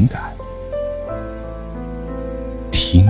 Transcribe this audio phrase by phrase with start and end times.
[0.00, 0.32] 情感，
[2.70, 3.06] 听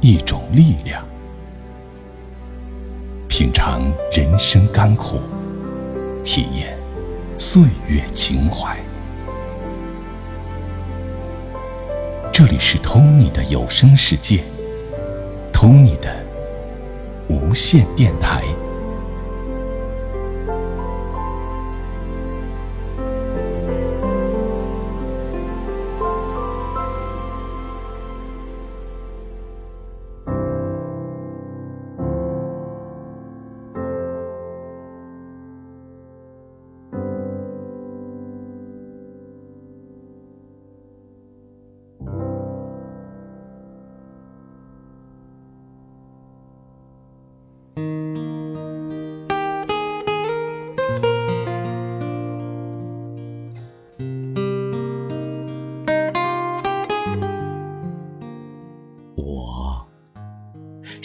[0.00, 1.04] 一种力量，
[3.28, 5.20] 品尝人生甘苦，
[6.24, 6.76] 体验
[7.38, 8.76] 岁月情怀。
[12.32, 14.42] 这里是 Tony 的有声世界
[15.52, 16.12] ，Tony 的
[17.28, 18.42] 无线电台。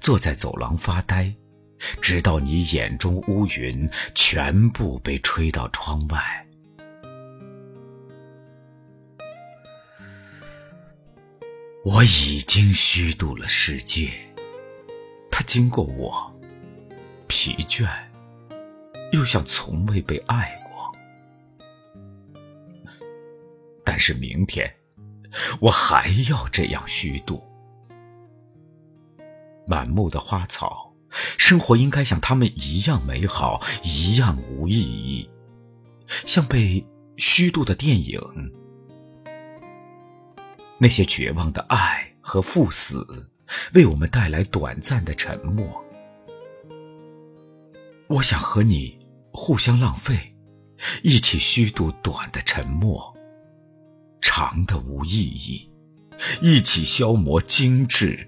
[0.00, 1.34] 坐在走廊发呆，
[2.02, 6.46] 直到你眼中乌云全部被吹到窗外。
[11.84, 14.10] 我已经虚度了世界，
[15.30, 16.38] 它经过我，
[17.28, 17.88] 疲倦，
[19.12, 20.92] 又像从未被爱过。
[23.84, 24.70] 但是明天，
[25.60, 27.42] 我还要这样虚度。
[29.68, 30.94] 满目的花草，
[31.36, 35.28] 生活应该像他们一样美好，一样无意义，
[36.24, 36.84] 像被
[37.18, 38.18] 虚度的电影。
[40.78, 43.28] 那些绝望的爱和赴死，
[43.74, 45.84] 为我们带来短暂的沉默。
[48.06, 48.98] 我想和你
[49.32, 50.34] 互相浪费，
[51.02, 53.14] 一起虚度短的沉默，
[54.22, 55.70] 长的无意义，
[56.40, 58.27] 一起消磨精致。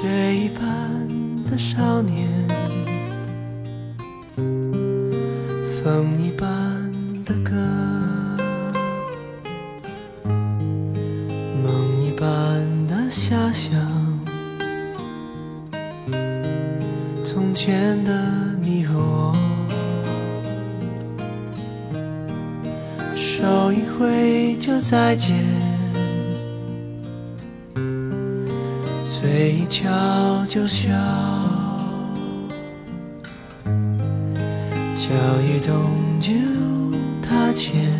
[0.00, 1.08] 雪一般
[1.50, 2.28] 的少年，
[5.82, 6.48] 风一般
[7.24, 7.50] 的歌，
[11.64, 13.76] 梦一般的遐想。
[17.24, 18.12] 从前的
[18.62, 19.36] 你和我，
[23.16, 25.57] 手一挥就再见。
[29.10, 29.88] 嘴一翘
[30.46, 30.90] 就笑，
[34.94, 35.08] 脚
[35.42, 36.30] 一动就
[37.20, 37.90] 踏前。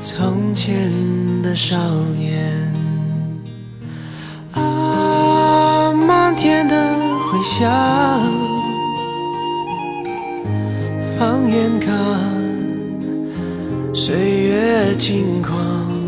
[0.00, 0.90] 从前
[1.42, 1.76] 的少
[2.16, 2.74] 年，
[4.52, 6.74] 啊，漫天的
[7.30, 7.70] 回响，
[11.18, 11.94] 放眼看，
[13.94, 16.01] 岁月轻狂。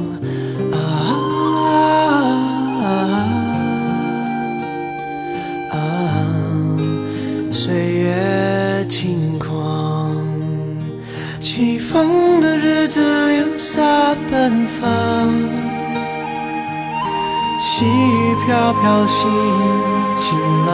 [11.44, 13.02] 起风的日子
[13.36, 13.82] 留下
[14.30, 14.88] 奔放，
[17.60, 19.30] 细雨飘飘心
[20.18, 20.72] 晴朗，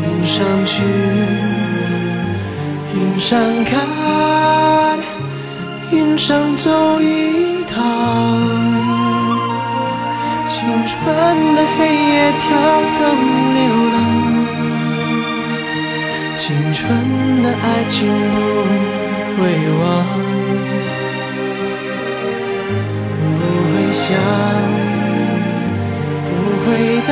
[0.00, 0.82] 云上去，
[2.94, 3.86] 云上看，
[5.92, 7.76] 云上走一趟。
[10.48, 12.48] 青春的黑夜跳
[12.96, 13.04] 动
[13.52, 13.60] 流
[13.92, 13.96] 浪，
[16.82, 16.90] 纯
[17.44, 19.40] 的爱情不会
[19.78, 19.82] 忘，
[23.38, 23.40] 不
[23.70, 24.02] 会想，
[26.26, 26.30] 不
[26.64, 26.66] 会
[27.06, 27.10] 答，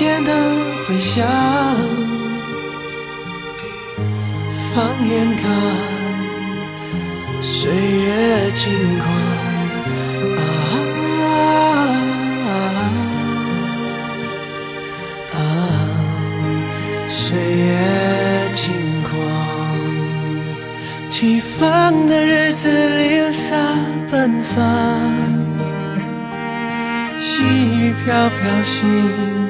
[0.00, 0.32] 天的
[0.88, 1.28] 回响，
[4.72, 5.44] 放眼看
[7.42, 9.12] 岁月轻狂
[10.38, 10.40] 啊
[15.34, 15.38] 啊！
[17.10, 18.72] 岁月轻
[19.02, 19.12] 狂，
[21.10, 23.54] 起风的日子流沙
[24.10, 24.58] 奔放，
[27.18, 29.49] 细雨飘飘心。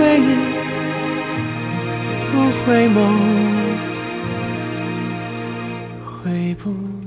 [0.00, 0.28] 回忆
[2.32, 2.96] 不回眸
[6.24, 6.99] 回不